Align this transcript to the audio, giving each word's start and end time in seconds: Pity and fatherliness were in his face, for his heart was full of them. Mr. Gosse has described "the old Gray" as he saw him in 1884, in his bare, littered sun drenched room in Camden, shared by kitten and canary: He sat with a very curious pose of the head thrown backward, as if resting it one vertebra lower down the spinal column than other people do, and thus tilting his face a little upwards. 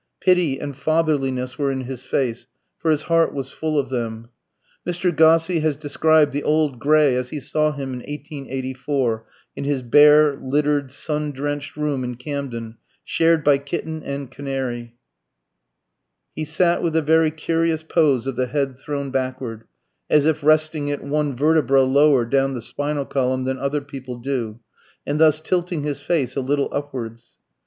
Pity 0.19 0.57
and 0.59 0.75
fatherliness 0.75 1.59
were 1.59 1.69
in 1.69 1.81
his 1.81 2.03
face, 2.05 2.47
for 2.79 2.89
his 2.89 3.03
heart 3.03 3.35
was 3.35 3.51
full 3.51 3.77
of 3.77 3.89
them. 3.89 4.29
Mr. 4.83 5.15
Gosse 5.15 5.59
has 5.61 5.75
described 5.75 6.31
"the 6.31 6.41
old 6.41 6.79
Gray" 6.79 7.15
as 7.15 7.29
he 7.29 7.39
saw 7.39 7.71
him 7.71 7.89
in 7.89 7.99
1884, 7.99 9.27
in 9.55 9.63
his 9.63 9.83
bare, 9.83 10.35
littered 10.37 10.91
sun 10.91 11.29
drenched 11.29 11.77
room 11.77 12.03
in 12.03 12.15
Camden, 12.15 12.77
shared 13.03 13.43
by 13.43 13.59
kitten 13.59 14.01
and 14.01 14.31
canary: 14.31 14.95
He 16.35 16.45
sat 16.45 16.81
with 16.81 16.95
a 16.95 17.03
very 17.03 17.29
curious 17.29 17.83
pose 17.83 18.25
of 18.25 18.35
the 18.35 18.47
head 18.47 18.79
thrown 18.79 19.11
backward, 19.11 19.65
as 20.09 20.25
if 20.25 20.43
resting 20.43 20.87
it 20.87 21.03
one 21.03 21.35
vertebra 21.35 21.83
lower 21.83 22.25
down 22.25 22.55
the 22.55 22.63
spinal 22.63 23.05
column 23.05 23.43
than 23.43 23.59
other 23.59 23.81
people 23.81 24.15
do, 24.15 24.61
and 25.05 25.19
thus 25.19 25.39
tilting 25.39 25.83
his 25.83 26.01
face 26.01 26.35
a 26.35 26.41
little 26.41 26.69
upwards. 26.71 27.37